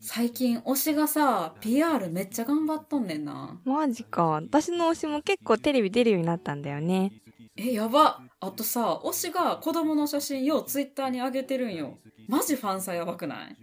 [0.00, 4.26] 最近推しがさ PR めっちゃ頑張っとんねんなマジか。
[4.26, 7.12] 私の推しも結構テレビ出るようになったんだよね。
[7.56, 11.98] えやばあとさ推しが子供の写真ようツイッターに上げてるんよ
[12.28, 13.56] マジファンサやばくない？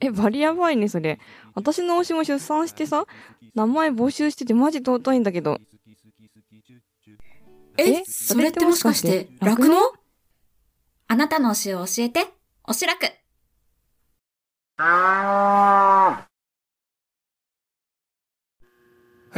[0.00, 1.18] え、バリやばいね、それ。
[1.54, 3.04] 私の推しも出産してさ、
[3.54, 5.58] 名前募集しててマジ尊いんだけど。
[7.76, 8.04] ええ？
[8.04, 9.76] それってもしかしてそれってもしかして酪農
[11.08, 12.26] あなたの推しを教えて、
[12.64, 13.06] おしらく。
[14.80, 16.26] は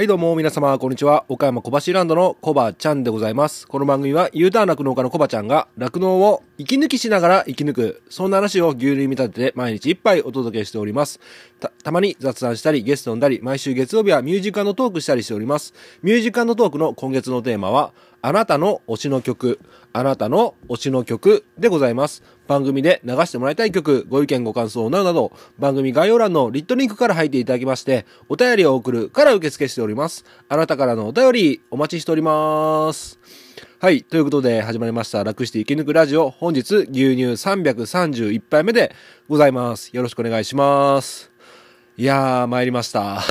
[0.03, 1.25] いどうも皆様こんにちは。
[1.31, 3.67] 岡山小橋ランドのコバちゃんでございます。
[3.67, 11.21] この番組は U ターン酪農家のコバちゃんが酪農を息抜きしながら生き抜くそんな話を牛乳に見立てて毎日一杯お届けしております。
[11.59, 15.73] たたまに雑談したりゲスト呼んだり毎週月曜日はミュージカルのトークしたりしております。
[16.03, 19.61] ミュージカルのトークの今月のテーマはあなたの推しの曲
[19.93, 25.31] あなたの推しの曲でございます番組で流してもらいたい曲、ご意見ご感想などなど、
[25.61, 30.25] 番組概要欄のリットリンクから入っていただきまして、お便りを送るから受付しております。
[30.49, 33.21] あなたからのお便り、お待ちしております。
[33.79, 34.03] はい。
[34.03, 35.23] ということで、始まりました。
[35.23, 36.31] 楽して生き抜くラジオ。
[36.31, 38.97] 本日、牛乳331杯目で
[39.29, 39.91] ございます。
[39.93, 41.31] よろしくお願いします。
[41.97, 43.23] いやー、参りました。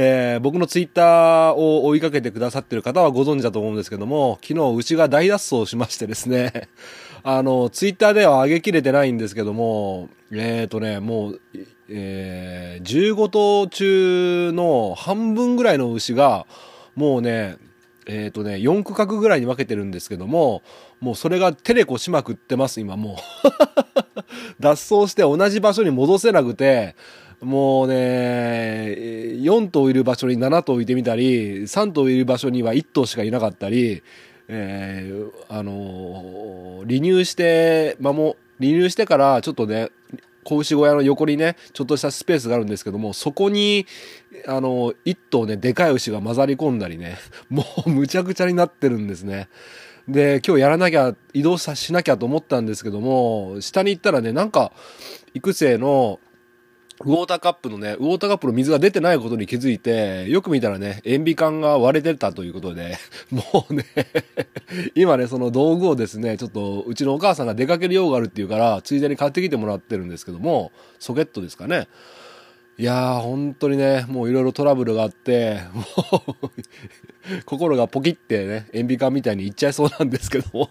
[0.00, 6.68] えー僕のツイッターを追いかけてくださってる方はご存知だと思うんですけども、昨日牛が大脱走しましてですね、
[7.24, 11.40] あの、ツイッターでは上げきれてないんですけども、えっ、とね、もう、
[11.90, 16.46] えー15頭中の半分ぐらいの牛が、
[16.94, 17.56] もうね、
[18.06, 20.62] えっ、とね、4区画ぐらいに分けてるんですけども、
[21.00, 23.16] もうそれがテレコしまくってます、今もう。
[24.62, 26.94] 脱走して同じ場所に戻せなくて、
[27.40, 28.96] もうね、
[29.42, 34.02] 4頭いる場所に7頭いてみたり、3頭いる場所には1頭しかいなかったり、
[34.48, 39.90] えーあのー離乳して、ま、も、離乳してからちょっとね、
[40.44, 43.86] 子牛小屋の横にね、ちょっとしたスペースがあるんですけども、そこに、
[44.46, 47.18] あの、一頭ね、でかい牛が混ざり込んだりね、
[47.50, 49.48] もうむちゃくちゃになってるんですね。
[50.08, 54.72] で、今日やらなきゃ、移動さしなきゃと思ったんですけども、下に行ったらね、なんか、
[55.34, 56.18] 育成の、
[57.00, 62.96] ウォーターカップのね、ウォーターカップの水が出てないことに気づいて、よく見たらね、塩ビ管が割れてたということで、
[63.30, 63.84] もうね、
[64.96, 71.86] 今ね、その道具をですね、ちょっと、うちのお母さんが出かける用があるっていうから、ついでに買ってきてもらってるんですけども、ソケットですかね。
[72.78, 75.82] いやー、本当にね、もういろいろトラブルがあって、も
[76.42, 80.70] う、 心がポキってね、塩ビ管みたいにいっちゃいそうなんですけども。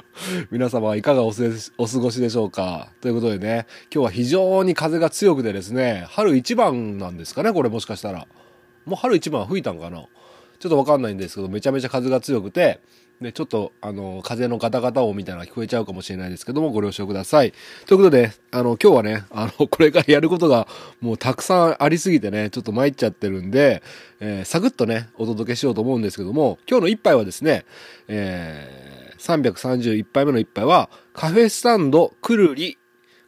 [0.50, 1.42] 皆様はいかがお過
[1.98, 2.88] ごしでしょうか？
[3.00, 8.26] ということでね、今日は非常に風が強くてですね、春一番なんですかね、これもしかしたら。
[8.84, 10.06] もう春一番吹いたんかな？
[10.58, 12.80] ちょっとわかんないんですけど、めちゃめちゃ風が強くて、
[13.20, 17.52] ね、ちょっと、あの、風のガタガタ音みたいなのが聞こえちゃうかもしれないですけども、ご了承ください。
[17.86, 20.68] ということで、あの、今日はね、あの、 これからやることが
[21.00, 23.82] もうたくさんありすぎてね、ちょっと参っちゃってるんで、
[24.20, 27.64] えーサクッとね、お届けしようと思うんですけども、今日の一杯はですね、
[28.08, 32.78] えー、331杯目の一杯は、カフェスタンドくるり、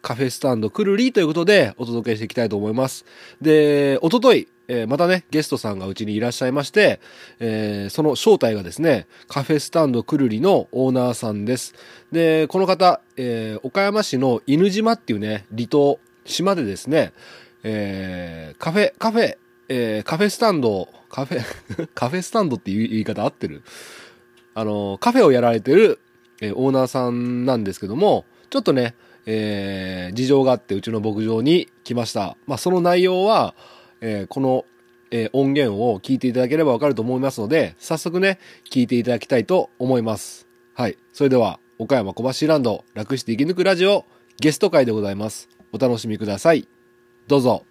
[0.03, 3.05] カフェスタンドくるりということでお届けしていきたいと思います。
[3.41, 7.01] で、おととい、えーまたね、ゲストさんがうちにいらっしゃいまして、
[7.41, 11.75] えーその正体がですね、カフェスタンドくるりのオーナーさんです。
[12.13, 17.13] で、この方、えー岡山市の犬島っていうね、離島、島でですね、
[17.63, 19.37] えーカフェ、カフェ、
[19.69, 23.63] えーカフェスタンド、カフェ、 カフェスタンドっていう言い方合ってる？
[24.59, 26.01] あの、カフェをやられてる、
[26.41, 32.37] えーオーナーさんなんですけども、ちょっとね、えー事情があってうちの牧場に来ました。
[32.47, 33.55] まあ、その内容は、
[34.01, 34.65] えーこの、
[35.13, 40.49] え音源を聞いていただければわかると思いますので、早速ね、聞いていただきたいと思います。
[40.75, 40.99] はい。
[41.13, 44.05] それでは、岡山小橋ランド、楽して生き抜くラジオ、
[44.41, 45.49] ゲスト会でございます。
[45.73, 46.69] お楽しみください。
[47.29, 47.65] どうぞ。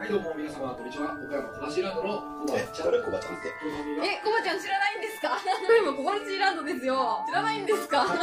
[0.00, 0.39] はい、どうも
[5.20, 5.38] ですか？
[5.66, 7.24] これもコバルチーランドですよ。
[7.28, 8.04] 知らないんですか？
[8.06, 8.14] こ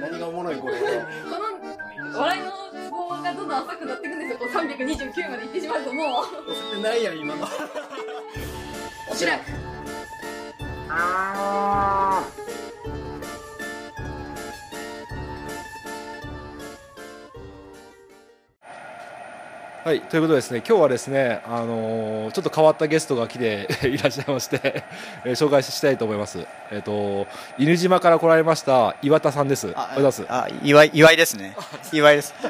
[0.00, 0.74] 何がおもろいこれ。
[0.80, 2.50] の笑いの
[2.84, 4.38] ツボがどんどん浅くなっていくんですよ。
[4.38, 6.24] こう329まで行ってしまうとも
[6.76, 6.80] う。
[6.80, 7.46] ないやん今の
[9.10, 9.42] おしらく。
[19.86, 24.82] はい、ということでですね、今日はですね、あのーちょっと変わったゲストが来て いらっしゃいまして、
[25.24, 26.44] えー紹介したいと思います。
[26.72, 29.68] えっ、と、犬島から来られました岩田さんです。
[29.68, 30.26] おはようございます。
[30.28, 31.54] あ岩井岩井ですね
[31.92, 32.34] 岩井です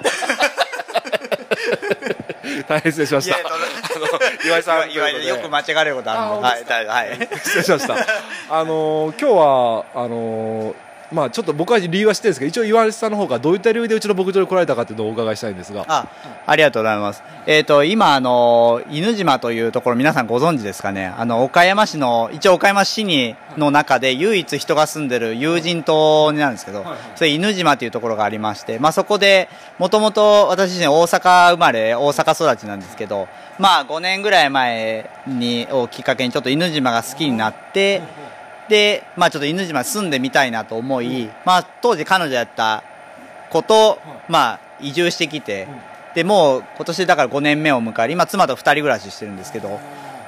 [2.69, 3.37] 大変失礼しました。
[4.47, 7.97] 岩井さん岩井でよく間違えることあるんであはいだはい失礼しました。
[8.49, 16.09] あのー今日は、あのーまあちょっと僕は理由は知ってるんですけど一応岩橋さんの方がどういった理由でうちの牧場に来られたかっていうのをお伺いしたいんですがあ、
[16.47, 17.23] ありがとうございます。
[17.47, 21.07] えっ、と、今、あの、犬島というところ皆さんご存知ですかね。
[21.17, 29.49] あの、岡山市の、一応岡山市に、の中で唯一人が住んでる有人島になるんですけど、それ犬島というところがありまして、まあそこで、
[29.79, 38.03] もともと私自身大阪生まれ、大阪育ちなんですけど、まあ5年ぐらい前に、をきっかけにちょっと犬島が好きになって、
[38.69, 42.83] で、まあちょっと犬島に住んでみたいなと思い、まあ当時彼女やった
[43.51, 43.99] 子と、
[44.29, 45.69] まあ移住してきて、
[46.15, 49.81] で、もう今年だから5年目を迎え、今妻と2人暮らししてるんですけど、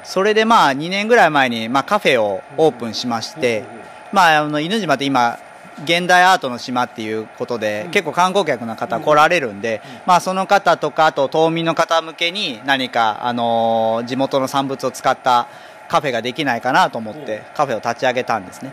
[0.05, 3.65] それでまあ2年ぐらい前に、まあカフェをオープンしまして、
[4.13, 5.39] まああの犬島って今、
[5.85, 15.49] 現代アートの島っていうことで、結構観光客の方来られるんで、まあその方とか、あと島民の方向けに何か、あのー地元の産物を使った
[15.89, 18.73] カフェができないかなと思って、カフェを立ち上げたんですね。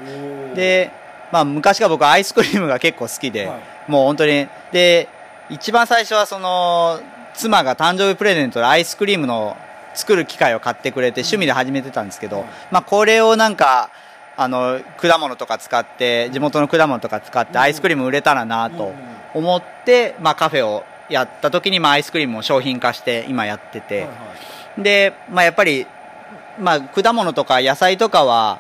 [0.56, 0.92] で、
[1.32, 3.50] まあ昔から僕はアイスクリームが結構好きで、
[3.88, 5.08] もう本当に、で、
[5.50, 7.00] 一番最初はその、
[7.34, 9.58] 妻が誕生日プレゼントでアイスクリームの
[9.94, 13.90] 作る機械を買ってくれて趣味で始めてたんですけど、まあこれをなんか、
[14.38, 18.94] あの、果物とか使って、地元の果物とか使ってアイスクリーム売れたらなと
[19.34, 24.08] 思って、まあカフェをやった時に、まあアイスクリームを商品化して今やってて、
[24.78, 25.88] で、まあやっぱり、
[26.60, 28.60] まあ果物とか野菜とかは、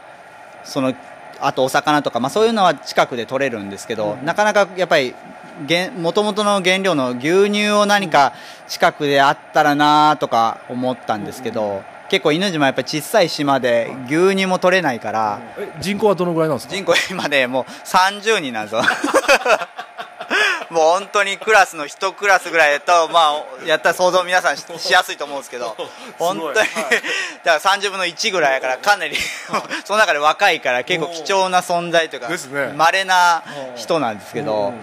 [0.64, 0.94] その
[1.40, 5.14] あとお魚とか、まあ、そういうのは近くで取れるんですけど、なかなかやっぱり
[6.00, 8.34] もともとの原料の牛乳を何か
[8.68, 16.76] 近くであったらなとか思ったんですけど、結構犬島やっぱり小さい島で牛乳も取れないから、え人口はどのぐらいなんですか？
[16.76, 18.82] 人口今でもう30人なんですよ
[20.76, 25.74] もう本当にクラスの一クラスぐらいだと、まあ、やったら想像皆さんししやすいと思うんですけど、
[26.20, 26.68] 本当に、だか
[27.46, 29.16] ら30分の1ぐらいやから、かなり、
[29.86, 33.42] その中で若いから結構貴重な存在というかですね、稀な
[33.78, 34.74] 人なんですけど、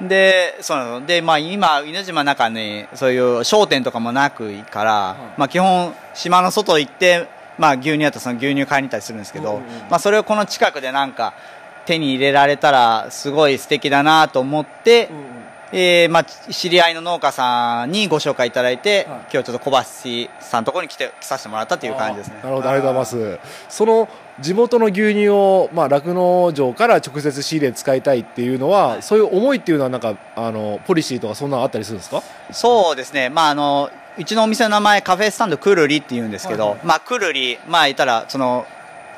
[0.00, 1.04] で、そうなの。
[1.04, 7.26] で、まあ今、犬島の中にそういう商店とかもなくから、まあ基本、島の外行って、
[7.58, 9.60] まあ牛乳やったらその牛乳買いに行ったりするんですけど、
[9.90, 11.34] まあそれをこの近くでなんか
[11.86, 15.08] 手に入れられたらすごい素敵だなと思って、
[15.72, 22.40] えーまあ知り合いの農家さんにご紹介いただいて、今日ちょっと小橋さんのところに来て来させてもらったという感じですね。
[22.42, 23.38] なるほどありがとうございます。
[23.68, 24.08] その
[24.40, 32.22] 地元の牛乳をまあ酪農場から直接仕入れ使いたいっていうのは、そういう思いっていうのはなんかあのポリシーとかそんなのあったりするんですか？
[32.50, 38.66] そうですね、まあ、あのうちのお店の名前カフェスタンドくるりって言うんですけど、まあ、くるり、まあ、言ったらその、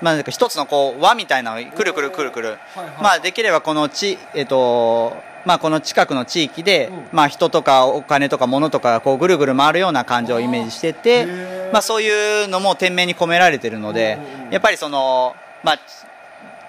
[0.03, 2.59] まあ、なんか一つのこう輪みたいなのをくるくるくるくる、
[3.01, 11.27] まあ、できればこのち、えっとまあ、この近くの地域で、まあ、人とかお金とか物とかがこうぐるぐる回るような感情をイメージしてて、
[11.73, 14.19] まあ、そういうのも店名に込められてるので
[14.51, 15.79] やっぱりその、まあ、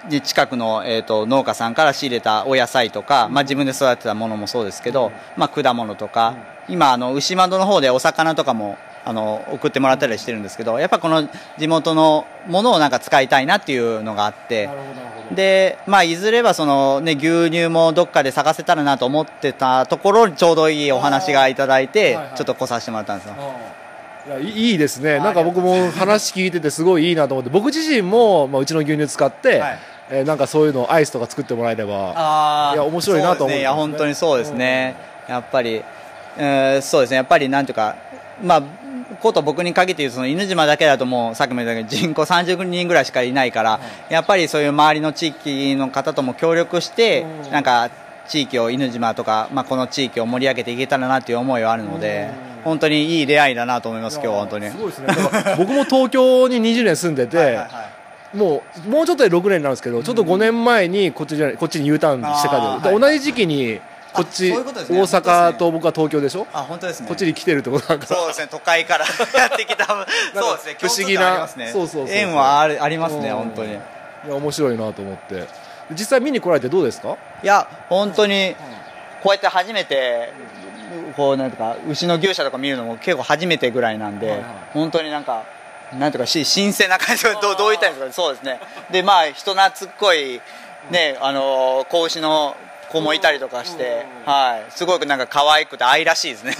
[0.08, 6.36] で近くの、えー、と農家さんから仕入れたお野菜とか、まあ、自分で育てたものもそうですけど、まあ、果物とか、
[6.68, 11.28] 今あの牛窓の方でお魚とかもあの送ってもらったりしてるんですけどやっぱこの
[11.58, 14.70] 地元のものをなんか使いたいなっていうのがあって
[15.34, 23.34] で、まあ、いずれはその、ね、牛乳もどっかで探せたらなと思ってたところにちょうどいいお話がいただいて、ちょっと来させてもらったんですよ。
[24.26, 27.50] いやいいですね、なんか僕も話聞いててすごいいいなと思って。
[27.50, 29.78] 僕自身も、まあ、うちの牛乳使って、はい。
[30.10, 33.60] えーなんかそういうのアイスとか作ってもらえればいや面白いなと思うそうですね。
[33.60, 34.96] いや本当にそうですね、
[35.28, 35.82] やっぱり、
[36.36, 37.16] えーそうですね。
[37.16, 37.96] やっぱりなんていうか
[38.42, 38.62] まあ
[39.24, 47.90] こと僕に限って言うとその犬島だけだともうさっきも言ったけど人口30人ぐらいしかいないから、やっぱりそういう周りの地域の方とも協力して、なんか
[48.28, 52.30] 地域を犬島とか、まあ、この地域を盛り上げていけたらなという思いはあるので、
[52.64, 54.70] 本当にいい出会いだなと思います今日は本当に。
[54.70, 55.08] すごいですね。
[55.56, 57.68] 僕も東京に20年住んでて、はいはいはい
[58.34, 63.80] もうもうちょっとで6年なんですけど、ちょっと5年前にこっちじゃないこっちに U ターンしてから同じ時期に
[64.14, 64.56] こっち、ね。
[64.56, 67.08] 大阪と僕は東京でしょ、あ本当ですね。
[67.08, 68.06] こっちに来てるってことなんか。
[68.06, 69.04] そうですね、都会から。
[69.36, 71.70] やってきた、そうですね、不思議なね。
[71.72, 73.36] そうそうそう縁はあるありますね、うん。
[73.36, 73.72] 本当に。
[73.72, 73.80] いや
[74.36, 75.46] 面白いなと思って。
[75.90, 77.16] 実際見に来られてどうですか？
[77.42, 78.56] いや、本当に、
[79.22, 80.32] こうやって初めて、
[81.16, 84.42] こう、なんとか、牛の牛舎とか見るのも結構初めてぐらいなんで、
[84.72, 85.42] 本当になんか、
[85.98, 88.06] なんとかし、新鮮な感じどう、どう言ったんですか？
[88.06, 88.60] ね、そうですね。
[88.90, 90.40] で、まあ、人懐っこい、
[90.90, 92.56] ね、あのー、子牛の
[92.94, 96.54] 子もいたりとかして、はい、すごくなんか可愛くて愛らしいですね。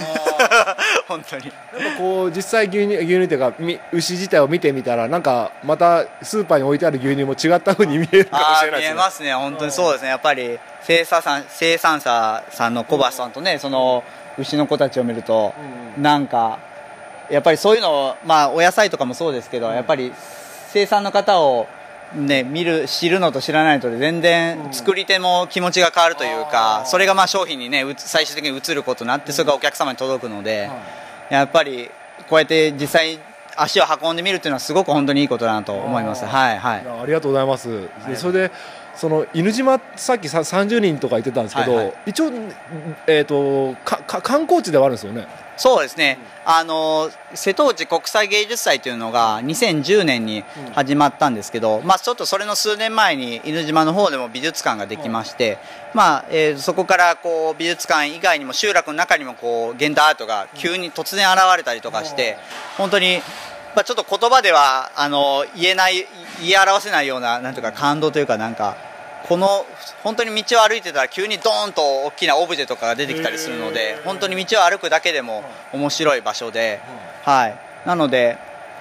[1.07, 1.51] 本当に。
[1.97, 8.91] こう実際牛乳牛乳っていうかみ牛自体を見てみたらなんかまたスーパーに置いてある牛乳も違った風に見えるかもしれないですね。
[8.91, 14.03] えますね、本当にそうですね、やっぱり生産さん生産者さんの小橋さんとね、その
[14.37, 15.53] 牛の子たちを見ると、
[15.97, 16.59] なんか、
[17.29, 20.13] やっぱりそういうのを、まあ、お野菜とかもそうですけど、やっぱり
[20.69, 21.67] 生産の方を
[22.13, 30.69] ね、見る知るのと知らないのとで全然作り手も気持ちが変わるというか、それがまあ商品にね最終的に移ることになってそれがお客様に届くので、
[31.29, 31.89] やっぱり
[32.29, 33.19] こうやって実際
[33.57, 36.25] 足を運んでみるっていうのはすごく本当にいいことだなと思います。
[36.25, 36.87] はいはい。
[36.87, 37.89] ありがとうございます。
[38.07, 38.51] でそれで
[38.95, 41.95] その犬島さっきさ30人とか言ってたんですけど、はいはい。
[42.07, 42.31] 一応
[43.07, 45.27] えっ、とかか観光地ではあるんですよね。
[45.57, 50.43] そうですね、あの瀬戸内国際芸術祭というのが2010年に
[50.73, 55.57] 始まったんですけど、まあ、ちょっとそれの数年前に犬島の方でも美術館ができまして、
[55.93, 62.37] まあえーそこからこう美術館以外にも集落の中にもこう現代アートが急に突然現れたりとかして
[62.77, 63.21] 本当に。
[63.75, 66.07] まあ、ちょっと言葉ではあの言えない
[66.39, 68.77] 言い表せないようななんていうか感動というかなんか
[69.27, 69.65] この
[70.03, 76.79] 本当に道を歩いてたら急にドーンと大きなオブジェとかが出てきたりするので本当に道を歩くだけでも面白い場所で、
[77.23, 78.37] はい、なので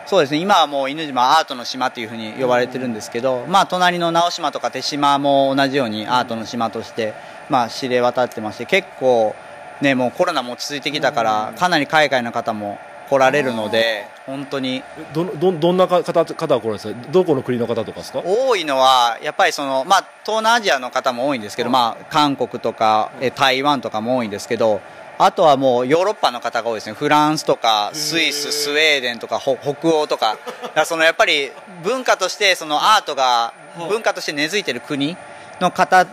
[0.07, 0.39] そうですね。
[0.39, 7.15] 今はもう犬島はアートの島というふうに呼ばれてるんですけど、まあ、隣の直島とか手島も同じようにアートの島として、
[7.49, 9.35] まあ、知れ渡ってまして結構、
[9.81, 14.83] ね、もうコロナも落ち着いてきたからかなり海外の方も来られるので本当に。
[15.13, 17.01] どどどんな方方が来るんですか？
[17.13, 18.23] どこの国の方とかですか？
[18.25, 24.81] 多いのはやっぱりその、まあ、東南アジアの方も多いんですけど、まあ、韓国とかえ台湾とかも多いんですけど
[25.19, 26.95] あとはもうヨーロッパの方が多いですね。
[26.95, 30.39] フランスとかスイススウェーデンとかほ北欧とか。
[30.75, 31.51] だそのやっぱり
[31.85, 33.53] 文化としてそのアートが
[33.89, 35.17] 文化として根付いてる国
[35.61, 36.07] の方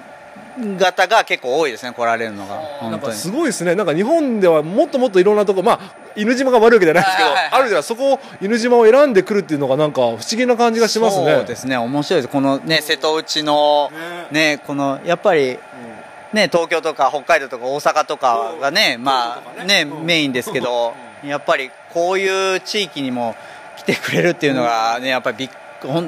[0.57, 3.11] 々が結構多いですね来られるのが。
[3.13, 3.75] すごいですね。
[3.75, 7.53] なんか日本ではもっともっといろんなとこ、まあ犬島が悪いわけじゃないですけど、はいはいはい。
[7.61, 11.35] あるじゃないそこを犬島を選んでくるっていうのがなんか不思議な感じがしますね。
[11.35, 11.77] そうですね。
[11.77, 12.31] 面白いです。
[12.31, 13.91] このね瀬戸内の
[14.31, 14.61] ね。
[14.65, 15.57] このやっぱり
[16.33, 20.93] ね東京とか北海道とか大阪とかがねまあねメインですけど
[21.23, 23.35] やっぱりこういう地域にも
[23.77, 25.49] 来てくれるっていうのがねやっぱりびっ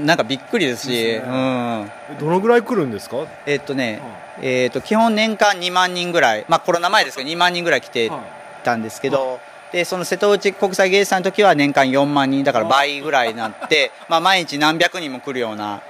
[0.06, 1.90] なんかびっくりですしうん。
[2.20, 3.26] どのぐらい来るんですか？
[3.48, 4.02] えっとね
[4.42, 8.12] えっと基本年間2万人ぐらいまあコロナ前ですけど2万人ぐらい来て
[8.64, 9.40] たんですけど、
[9.74, 15.82] でその瀬戸内国際芸術祭の時は年間4万人だから倍ぐらいになって、 まあ、毎日何百人も来るような、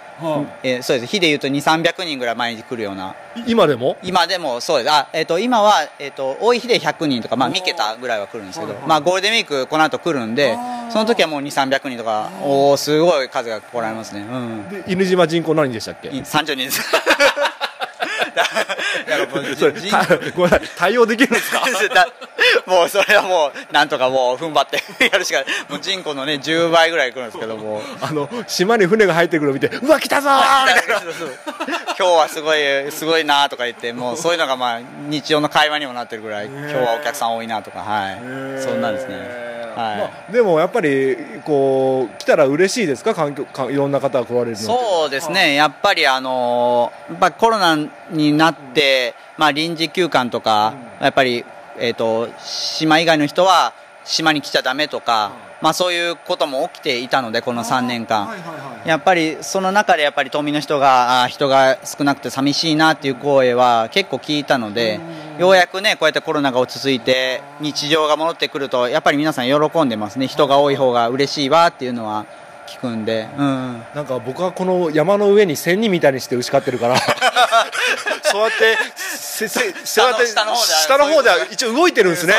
[0.63, 1.11] えーそうです。
[1.11, 3.13] 日でいうと2 3 0 0人ぐらい毎日来るような。
[3.35, 3.97] い今でも？
[4.01, 4.91] 今でもそうです。
[4.91, 10.57] あ、えー、と今は、えー、と多い日で100人とか、まあ、3桁ぐらいは来るんですけど、まあ、ゴールデンウィークこの後来るんで
[10.89, 16.81] その時はもう2 3 0 0人とかおおすごい数が来られますね、うん、で犬島人口何人でしたっけ？30人です
[19.57, 19.75] それ
[20.35, 21.59] ごめんなさい対応できるんですか？
[21.93, 22.07] だ。
[22.65, 25.47] もうそれはもうなんとかもう踏ん張って やるしかない。
[25.69, 27.81] もう人口のね10倍ぐらい来るんですけども。
[28.01, 30.33] あの島に船が入ってくるのを見てうわ来たぞー！
[31.97, 32.59] 今日はすごい
[32.91, 38.21] すごいなとか言ってもうそういうのがまあ日常の会話にもなってるぐらい今日はお客さん多いなとかはい。
[38.61, 39.53] そんなんですね。
[39.75, 43.15] はい、まあ、でもやっぱりこう来たら嬉しいですか？
[43.15, 47.75] 環境かいろんな方が来られるそうですね、やっぱりあのーやっぱコロナ
[48.13, 51.45] になって、まあ、臨時休館とか、やっぱり、
[51.77, 53.73] えー、と島以外の人は
[54.05, 58.29] 島に来ちゃだめとか、まあ、そういうことも起きていたので、この3年間、
[58.85, 64.99] やっぱりその中でやっぱり島民の人が、あー人が少なくて寂しいなっていう声は結構聞いたので、
[65.39, 72.25] ようやくね、こうやってコロナが落ち着いて、日常が戻ってくると、やっぱり皆さん喜んでますね、人が多い方が嬉しいわっていうのは
[72.67, 73.29] 聞くんで。
[73.37, 76.95] うんなんか僕はこの山の上に仙人みたいにして牛飼ってるから
[78.33, 82.33] そうやってせせそうやって下の下の方で下の方では一応動いてるんですね。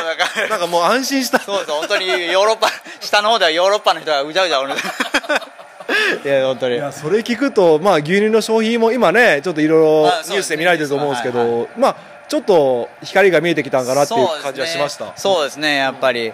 [0.50, 1.38] なんかもう安心した。
[1.38, 2.68] そうそう、本当にヨーロッパ、
[3.00, 4.74] 下の方ではヨーロッパの人がうじゃうじゃおる。
[6.24, 6.74] いや、本当に。
[6.74, 11.96] いやそれ聞くと、まあ、牛乳の消費も今ねちょっといろいろニュースで見られてると思うんですけど、はいはまあ
[12.28, 15.12] ちょっと光が見えてきたんかなっていう感じはしました。
[15.16, 16.32] そうですね、やっぱり。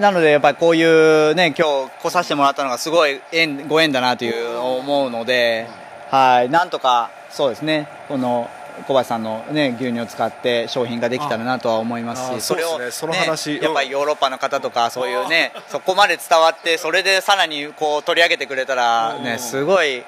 [0.00, 0.82] なので、やっぱりこうい
[1.30, 5.68] うね、今日来させてもらったのがすごい縁ご縁だなという思うので、
[6.10, 8.48] はい、なんとか、そうですね、この、
[8.86, 12.90] 小林さんの、ね、牛乳を使って商品ができたらなとは思いますあしそれを、ね。
[12.90, 20.04] その話ねやっぱりヨーロッパの方とかそういうねそこまで伝わってそれでさらにこう取り上げてくれたら、ね、すごい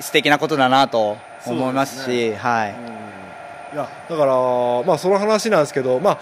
[0.00, 2.74] 素敵なことだなと思いますしはい。
[3.72, 4.34] いやだから、
[4.84, 6.18] まあ、その話なんですけど、まあ、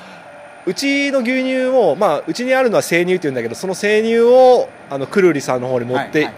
[0.67, 6.35] うちの牛乳を、まあ、うちにあるのは生乳っていうんだけどその生乳をあのくるりさんの方に持って、はいはい。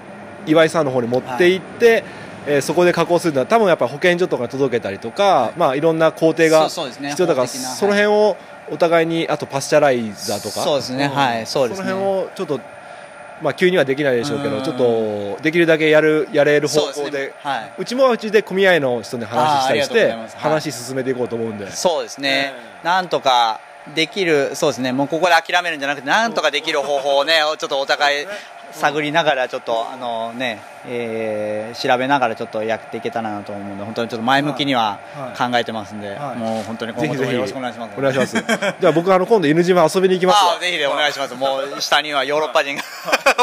[0.46, 2.04] 岩井さんの方に持って行って、
[2.46, 6.80] えーそこで加工するのは多分やっぱり保健所とかに届けたりとか、まあ、いろんな工程が必
[7.18, 8.36] 要だから法的なその辺を
[8.70, 10.62] お互いにあとパスチャライザーとか。
[10.62, 11.08] そうですね。
[11.08, 11.46] はい。
[11.46, 11.88] そうですね。
[11.88, 12.60] その辺をちょっと、
[13.42, 14.58] まあ、急にはできないでしょうけうん。
[14.58, 17.32] どちょっとできるだけやるやれる方向でね。
[17.42, 17.72] はい。
[17.78, 21.70] うちもうちで組合の人に話したりして話進めていこうと思うんで。
[21.72, 22.54] そうですね、
[22.84, 23.60] なんとか
[23.94, 28.26] できる、そうですね、もうここで諦めるんじゃなくて、なんとかできる方法をね、ちょっとお互い
[28.72, 35.50] 探りながら、ちょっと、あのね、えー調べながらちょっとやっていけたらなと思うので本当にちょっと前向きにははい。
[35.50, 36.36] 考えてますんで、はい。
[36.36, 38.36] もう本当に今後ともよろしくお願いしますお願いします。
[38.80, 40.60] じゃあ僕あの今度犬島遊びに行きます。
[40.60, 41.34] ぜひでお願いします。
[41.34, 42.82] もう下にはヨーロッパ人が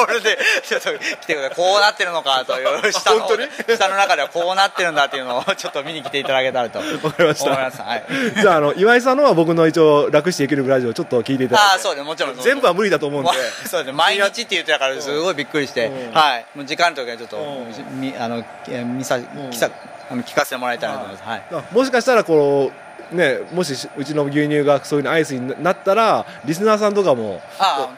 [0.04, 0.90] 俺でちょっと
[1.22, 1.56] 来てください。
[1.56, 7.52] こうなってるのかという下の下の中ではこうなってるんだっていうのをちょっと見に来ていただけたらと思いました。
[7.52, 8.04] はい。
[8.42, 11.74] じゃああの岩井さんのは僕の一応楽して生きるラジオちょっと聞いていただいて。
[11.74, 13.32] ああそうですもちろん全部は無理だと思うんで。
[13.66, 13.92] そうですね。
[13.92, 16.46] 毎日って言ってたからすごいびっくりして、うんはい。
[16.56, 18.00] もう時間の時はちょっとうん。
[18.02, 19.70] みあのえ見さきさ
[20.10, 21.28] あの聞かせてもらいたいなと思います。
[21.28, 21.44] はい。
[21.52, 27.42] あもしかしたらこうねもしうちの牛乳がそういうのアイスになったらリスナーさんとかも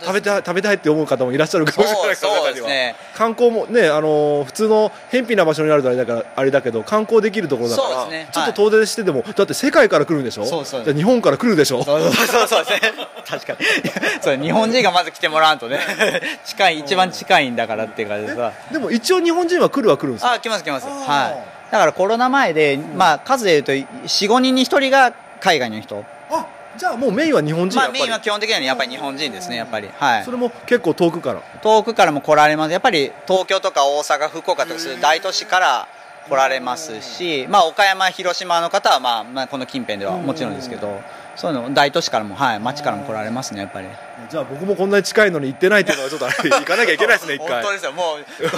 [0.01, 2.95] 食べたい食べたいって思う方もいらっしゃるかもしれないそうですね。
[3.15, 8.29] 観光もねあのー普通の偏僻な場所にあるとあれだからあれだけど観光できるところだから、ね。
[8.31, 10.45] ちょっと遠出してでも、だって世界から来るんでしょ？
[10.45, 10.83] そうそう。
[10.83, 11.83] じゃあ日本から来るでしょ？
[11.83, 12.47] そうそうそう。
[12.47, 12.93] そうですね
[13.27, 13.59] 確かに。
[14.21, 15.79] そう日本人がまず来てもらわんとね。
[16.45, 20.87] 近い一番近いんだからっていう感じでさでも一応日本人は来るは来るんですよあ来ます来ます。
[20.87, 26.03] はいだからコロナ前で、まあ数で言うと45人に1人が海外の人。
[26.29, 26.47] あ
[26.77, 29.87] じゃあもうメインは日本人まあメインは基本的にはやっぱり日本人ですねやっぱり。
[29.87, 30.23] はい。
[30.23, 31.41] それも結構遠くから。
[31.61, 32.71] 遠くからも来られます。
[32.71, 35.87] やっぱり東京とか大阪福岡とかそういう大都市から
[36.29, 41.01] 来られますし、まあ、岡山広島の方は、まあまあ、この近辺ではもちろんですけど
[41.39, 43.87] そういうの大都市からもはい町からも来られますねやっぱり
[44.29, 48.17] じゃあ僕もこんなに近いのに行ってないっていうのはちょっと行かなきゃいけないですね一本回当ですよも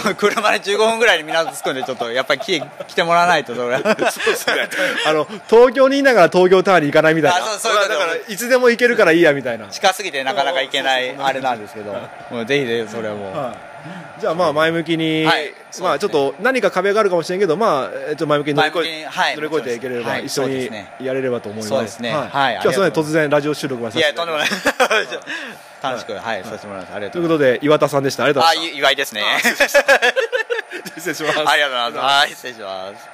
[0.10, 4.68] う車で15分ぐらいに港着くんでちょっとやっぱり来て来てもらわないとそれはそうですね。
[5.06, 7.38] あの、東京にいながら東京タワーに行かないみたいな。
[7.46, 9.68] あそうそうだから、いつでも行けるからいいやみたいな。
[9.68, 11.94] 近すぎてなかなか行けないあれなんですけど
[12.30, 13.71] もうぜひぜひそれをもうはい
[14.20, 15.54] じゃあまあ前向きに、はい。
[15.82, 19.36] まあちょっと何か壁があるかもしれんけど、まあ、えっと前向きに乗り越え、はい。
[19.36, 20.26] 乗り越えていければ、はい。
[20.26, 20.70] 一緒に
[21.00, 21.70] やれればと思います。
[21.70, 22.12] そうですね。
[22.14, 22.30] はい。
[22.30, 22.54] はい。
[22.56, 24.48] 今日はそれ突然ラジオ収録までさいせてやとんでもない。
[24.48, 24.52] い
[25.84, 26.94] 楽しくはいさせてもらいます。
[26.96, 28.24] ありがといううといことで、岩田さんでした。
[28.26, 29.24] ありがとうございまい岩井ですね。
[30.98, 31.40] 失礼します。
[31.50, 31.98] ありがとうございます。
[31.98, 33.10] はい失礼します。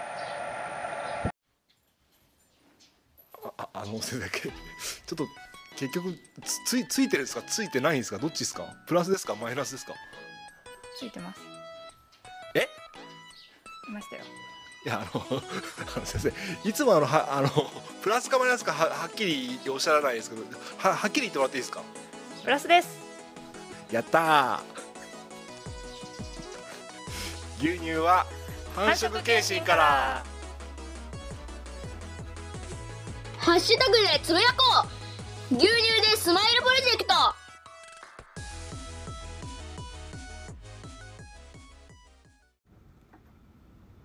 [3.59, 4.41] ああのせだけ。
[4.49, 4.51] ちょ
[5.13, 5.27] っと
[5.77, 6.13] 結局
[6.67, 7.41] つついてるんですか？
[7.43, 8.17] ついてないんですか？
[8.17, 8.63] どっちですか？
[8.87, 9.35] プラスですか？
[9.35, 9.93] マイナスですか？
[10.97, 11.39] ついてます。
[12.55, 12.67] え？
[13.87, 14.23] いましたよ。
[14.85, 15.25] いやあの
[15.95, 16.31] あの先
[16.63, 17.49] 生いつもあのはあの
[18.01, 20.43] プラスかマイナスかははっきりおっしゃらないですけど
[20.77, 21.81] ははっきり言ってもらっていいですか？
[22.43, 22.89] プラスです。
[23.91, 24.59] やったー。
[27.59, 28.25] 牛乳は
[28.75, 30.23] 繁殖検診から。
[33.39, 34.87] ハッシュタグでつぶやこ
[35.51, 35.55] う。
[35.55, 37.13] 牛乳でスマイルプロジェクト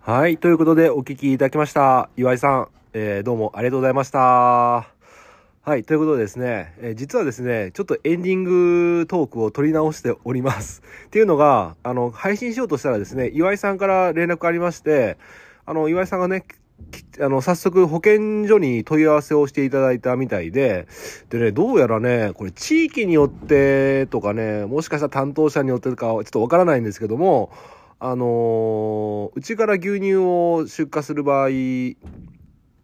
[0.05, 4.85] はいということでお聞きいただきました岩井さん、えーどうもありがとうございましたは
[5.77, 5.85] い。
[5.85, 10.83] ということでですね、えー実はですね、ちょっとエンディングトークを取り直しております。
[11.05, 15.17] っていうのが、あの、配信しようとしたらですね、岩井さんから連絡ありまして、
[15.65, 16.43] あの、岩井さんがね、
[17.21, 20.85] あの、早速保健所に問い合わせをしていただいたみたいで、
[21.29, 27.53] でね、どうやらね、これ地域によってとかね、もしかしたら担当者によってとかちょっとわからないんですけども、
[28.05, 31.49] あのーうちから牛乳を出荷する場合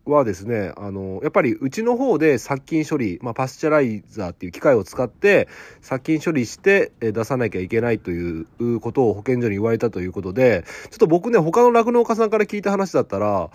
[0.05, 5.49] はですね、あの、やっぱりうちの方で殺菌処理、まあ、パスチャライザーっていう機械を使って
[5.81, 13.49] 殺菌処理して出さなきゃいけないということを保健所に言われたということで、ちょっと僕ね、他の酪農家さんから聞いた話だったら、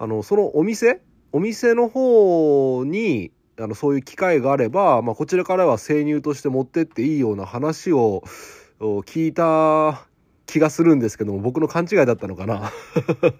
[0.00, 1.00] あの、そのお店
[1.30, 8.24] お店の方に、あの、そういう機会があれば、まあ、こちらからは生乳として持ってっていいような話を
[8.80, 10.08] 聞いた
[10.46, 12.72] 気がするんですけども、僕の勘違いだったのかな。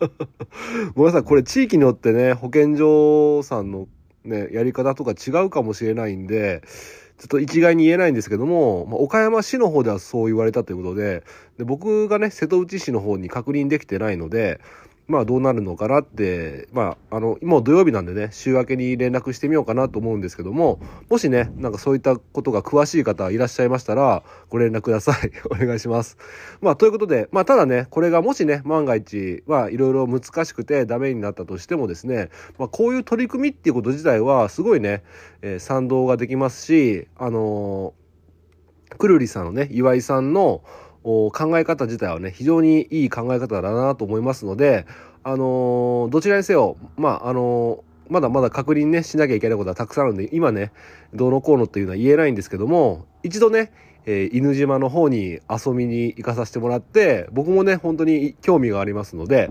[0.95, 3.89] ごめんなさい、これ地域によってね、保健所さんの
[4.25, 6.63] ね、やり方とか違うかもしれないんで、
[7.19, 11.23] ちょっと一概に言えないんですけども、まあ、岡山市の方ではそう言われたということで、
[11.59, 14.61] で僕がね、瀬戸内市の方に確認できてないので、
[15.07, 25.31] まあどうなるのかなって、まああの、もう土曜日なんでね、週明けに連絡してみようかなと思うんですけども、もしね、なんかそういったことが詳しい方いらっしゃいましたら、ご連絡ください。
[25.51, 26.17] お願いします。
[26.63, 35.03] まあということで、まあただね、これがもしね、万が一、まあいろいろ難しくてダメになったとしてもですね、まあこういう取り組みっていうこと自体はすごいね、
[35.43, 38.05] えー賛同ができますし、あのー
[38.97, 40.63] くるりさんのね、岩井さんの
[41.05, 44.87] 考え方自体はね、非常にいい考え方だなと思いますので、
[45.23, 50.73] あのーどちらにせよ、まあ、あのーまだまだ確認ね、しなきゃいけないことはたくさんあるんで、今ね、
[51.15, 53.73] どうのこうのっていうのは言えないんですけども、一度ね、
[54.07, 59.51] えー犬島の方に遊びに行かさせてもらって、僕もね、本当に興味がありますので、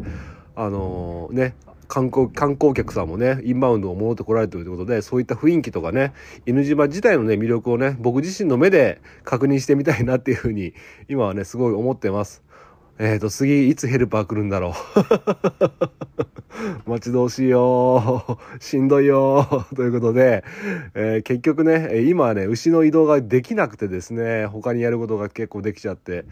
[0.56, 1.56] あのーね、
[1.88, 6.13] 観光、観光客さんもね、インバウンドを戻ってこられてるということで、そういった雰囲気とかね、
[6.46, 10.74] 犬島自体のね、魅力をね、僕自身の目で確認してみたいなっていうふうに、
[11.08, 12.43] 今はね、すごい思ってます。
[12.99, 14.75] えっ、と、次、いつヘルパー来るんだろ
[16.77, 16.89] う。
[16.89, 18.38] 待ち遠しいよ。
[18.60, 19.47] しんどいよ。
[19.75, 20.43] ということで、
[20.93, 26.25] えー結局ね、今はね、牛の移動ができなくてですね、他にやることが結構できちゃって、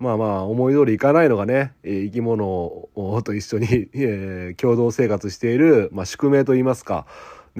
[0.00, 2.88] まあまあ、思い通りいかないのがね、生き物
[3.24, 7.06] と一緒に、 えー共同生活している、まあ、宿命といいますか、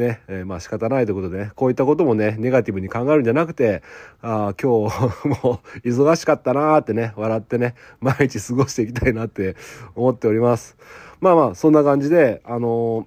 [0.00, 3.82] ね、えーまあ仕方ないということでね、こういったこともね、ネガティブに考えるんじゃなくて、
[4.22, 9.54] ああ、今日 もう忙しかったなーってね、笑ってね、毎日過ごしていきたいなって
[9.94, 10.76] 思っております。
[11.20, 13.06] まあまあ、そんな感じで、あのー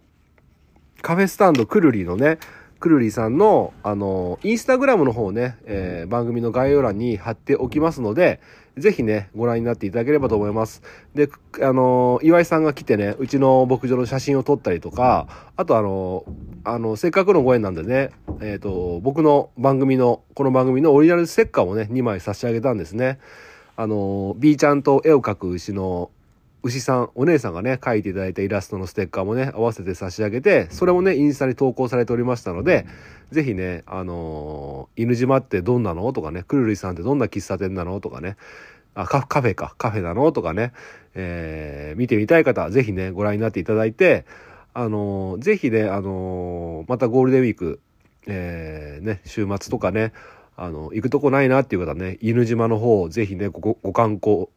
[1.02, 2.38] カフェスタンドくるりのね、
[2.80, 8.40] くるりさんの、あのーインスタグラムの方をね、えー番組の概要欄に貼っておきますので、
[8.78, 10.82] ぜひね、ご覧になっていただければと思います。
[11.14, 11.30] で、
[11.62, 16.26] あの岩井さんが来てね、うちの牧場の写真を撮ったりとか、あとあの
[16.64, 18.10] あの、せっかくのご縁なんでね、
[18.42, 23.20] えっ、と、僕の番組の、この番組のオリジナルステッカーをね、2枚差し上げたんですね。
[23.76, 26.10] あの、B ちゃんと絵を描く牛の
[26.66, 32.86] 牛さん、お姉さんがね、描いていただいたイラストのステッカーもね、合わせて差し上げて、それもね、インスタに投稿されておりましたので、
[33.32, 36.14] ぜひね、あのー犬島ってどんなの？
[36.14, 38.00] とかね、くるりさんってどんな喫茶店なの？
[38.00, 38.38] とかね、
[38.96, 40.32] あ、カカフェか、カフェなの？
[40.32, 40.72] とかね、
[41.16, 44.26] えー見てみたい方、ぜひね、ご覧になっていただいて、
[44.74, 47.82] あのーぜひね、あのーまたゴールデンウィーク、
[48.28, 50.14] えーね、週末とかね、
[50.56, 54.48] あの、行くとこないなっていう方はね、犬島の方を、ぜひね、ごごご観光、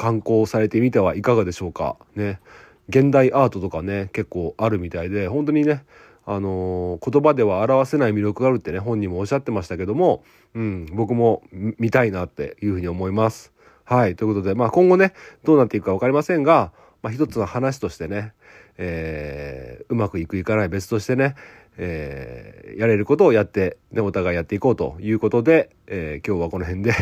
[0.00, 1.98] 観光されてみてはいかがでしょうか。
[2.16, 2.40] ね。
[2.88, 5.84] 現代アートとかね、結構あるみたいで、本当にね、
[6.24, 13.52] あのー言葉では表せない魅力があるってね、本人もおっしゃってましたけども、うん、僕も見たいなっていうふうに思います。
[13.84, 14.16] はい。
[14.16, 15.12] ということで、まあ今後ね、
[15.44, 18.32] どうなっていくかわかりませんが、まあ一つの話としてね、
[18.78, 21.34] えーうまくいくいかない別としてね、
[21.78, 26.92] えーやれることをやって、ね、お互いやっていこうということで、えー今日はこの辺で、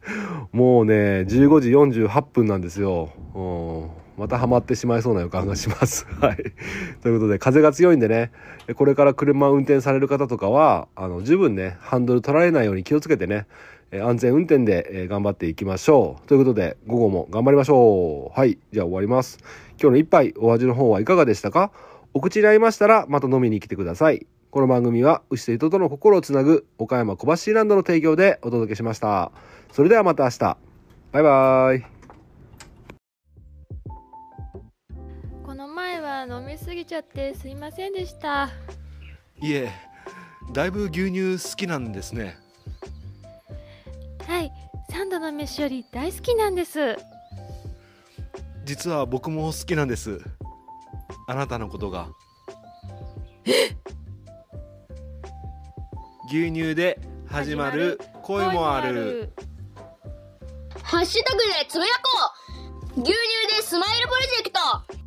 [0.52, 1.70] もうね、15時
[2.06, 3.10] 48分なんですよ。
[4.18, 6.06] またハマってしまいそうな予感がします。
[6.20, 6.36] はい。
[7.02, 8.30] ということで、風が強いんでね、
[8.76, 13.46] これから車を運転される方とかは、あの、十分ね、ハンドル取られないように気をつけてね、
[14.02, 16.28] 安全運転で、頑張っていきましょう。
[16.28, 18.38] ということで、午後も頑張りましょう。
[18.38, 18.58] はい。
[18.72, 19.38] じゃあ終わります。
[19.80, 21.72] 今日の一杯、お味の方はいかがでしたか？
[22.14, 24.26] お口に合いましたら、また飲みに来てください。
[24.50, 29.32] この番組は、牛と人との心をつなぐ、岡山小橋ランドの提供でお届けしました。
[29.72, 30.38] それではまた明日。
[31.12, 31.86] バイバイ。
[35.42, 38.50] この前は飲みすぎちゃってすいませんでした
[39.40, 39.70] いえ、
[40.52, 42.36] だいぶ牛乳好きなんですね。
[44.26, 44.52] はい
[44.90, 46.96] 三度の飯より大好きなんです
[48.64, 50.20] 実は僕も好きなんです。
[51.26, 52.08] あなたのことが。
[56.28, 58.00] 牛乳で始まる。
[58.22, 59.32] 恋もある。
[60.82, 62.00] ハッシュタグでつぶやこ
[62.96, 63.00] う。
[63.00, 63.14] 牛乳
[63.56, 65.01] でスマイルプロジェクト